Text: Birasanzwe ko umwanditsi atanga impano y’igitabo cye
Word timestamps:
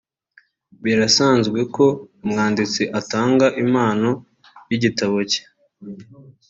Birasanzwe 0.83 1.59
ko 1.75 1.85
umwanditsi 2.23 2.83
atanga 2.99 3.45
impano 3.63 4.09
y’igitabo 4.69 5.17
cye 5.31 5.41